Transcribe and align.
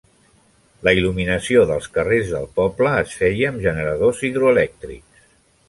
La 0.87 0.93
il·luminació 0.99 1.65
dels 1.73 1.91
carrers 1.99 2.33
del 2.37 2.49
poble 2.61 2.95
es 3.03 3.15
feia 3.21 3.53
amb 3.53 3.63
generadors 3.69 4.25
hidroelèctrics. 4.33 5.25